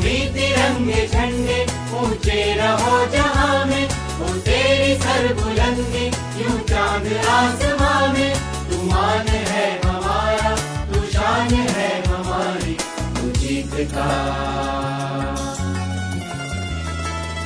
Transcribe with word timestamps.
कौमी 0.00 0.18
तिरंगे 0.34 1.06
झंडे, 1.06 1.56
ऊँचे 2.00 2.40
रहो 2.56 2.92
जहाँ 3.12 3.64
में 3.66 3.88
वो 4.18 4.28
तेरी 4.46 4.94
सर 5.00 5.26
बुलंदी 5.40 6.04
यूँ 6.40 6.58
चाँद 6.68 7.06
आसमां 7.28 8.08
में 8.12 8.32
तू 8.70 8.76
मान 8.84 9.28
है 9.28 9.66
हमारा, 9.84 10.54
तू 10.92 11.00
शान 11.12 11.52
है 11.76 11.90
हमारी, 12.06 12.76
तू 13.16 13.30
जीत 13.40 13.74
का 13.92 14.08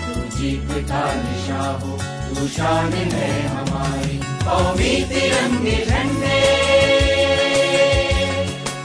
तू 0.04 0.20
जीत 0.36 0.70
का 0.90 1.04
निशा 1.22 1.64
हो, 1.82 1.98
तू 2.28 2.46
शान 2.56 2.92
है 2.92 3.30
हमारी 3.48 4.18
कौमी 4.44 4.94
तिरंगे 5.10 5.78
झंडे। 5.86 6.38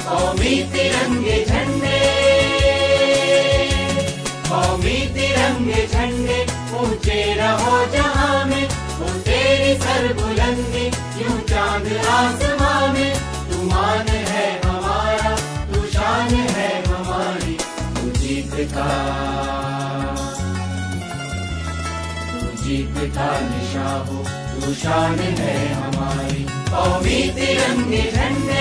कौमी 0.10 0.56
तिरंगे 0.74 1.44
झंडे। 1.46 1.79
तिरंगे 5.50 5.86
झंडे 5.88 6.42
ऊँचे 6.78 7.22
रहो 7.34 7.78
जहाँ 7.94 8.46
में। 8.46 8.68
वो 9.00 9.08
तेरी 9.26 9.74
सर 9.82 10.14
बुलंदी 10.14 10.86
यूँ 11.22 11.40
चाँद 11.50 11.88
आसमां 12.08 12.94
में। 12.94 13.14
तू 13.50 13.64
मान 13.64 14.08
है 14.08 14.46
हमारा, 14.62 15.32
तू 15.72 15.86
शान 15.88 16.34
है 16.58 16.70
हमारी, 16.88 17.58
तू 17.96 18.10
जीत 18.20 18.54
का 18.74 18.90
तू 22.32 22.46
जीत 22.64 22.96
का 23.16 23.32
निशा 23.40 23.90
हो, 24.10 24.24
तू 24.54 24.74
शान 24.84 25.20
है 25.42 25.58
हमारी। 25.74 26.46
कौमी 26.70 27.22
तिरंगे 27.36 28.04
झंडे 28.12 28.59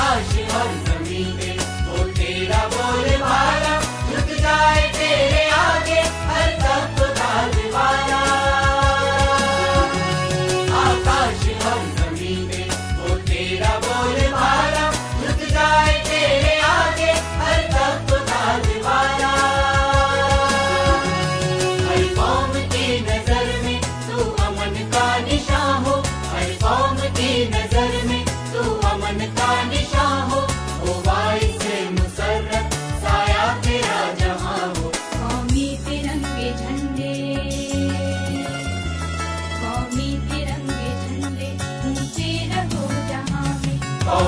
mensagem. 0.00 0.49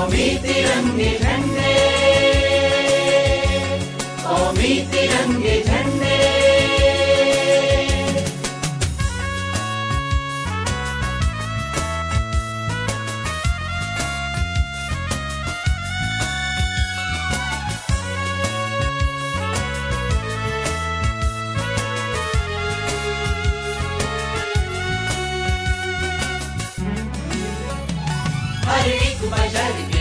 कौमी 0.03 0.23
तिरंगे 0.43 1.11
झंडे 1.23 1.73
कौमी 4.23 4.71
तिरंगे 4.93 5.55
झंडे 5.67 6.17
हर 28.67 28.87
एक 28.89 29.29
बशर 29.31 29.92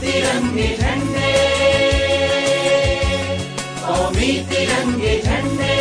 तिरंगे 0.00 0.68
झंडे। 0.80 1.32
कौमी 3.80 4.32
तिरंगे 4.50 5.22
झंडे। 5.24 5.76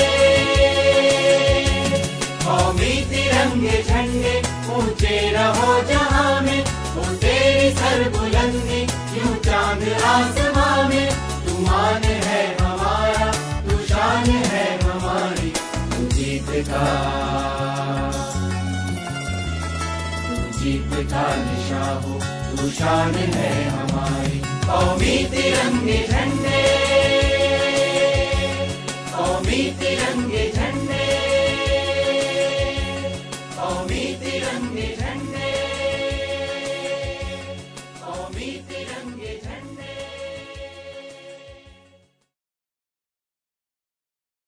कौमी 2.46 2.96
तिरंगे 3.12 3.84
झंडे, 3.84 4.42
ऊँचे 4.74 5.32
रहो 5.32 5.82
जहाँ 5.82 6.42
में। 6.42 6.64
वो 6.96 7.14
तेरी 7.16 7.72
सर 7.76 8.10
बुलंदी 8.10 8.82
यूँ 9.18 9.36
चाँद 9.36 9.84
आसमां 10.04 10.90
में। 10.90 11.10
तू 11.46 11.58
मान 11.60 12.04
है 12.04 12.58
हमारा, 12.62 13.32
तू 13.70 13.78
शान 13.86 14.30
है 14.30 14.80
हमारी। 14.84 15.54
जीत 16.16 16.66
का 16.68 17.37
तू 20.68 20.74
जीत 20.74 21.12
का 21.12 21.36
निशा 21.36 22.02
हो 22.06 22.70
शान 22.70 23.16
है 23.16 23.70
हमारी। 23.70 24.40
कौमी 24.40 25.24
तिरंगे 25.24 26.08
झंडे। 26.12 26.77